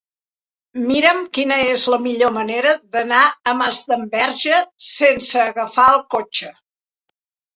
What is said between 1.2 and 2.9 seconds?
quina és la millor manera